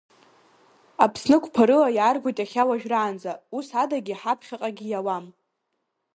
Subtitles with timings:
[1.03, 5.25] Аԥсны қәԥарыла иааргоит иахьа уажәраанӡа, ус адагьы ҳаԥхьаҟагьы иауам.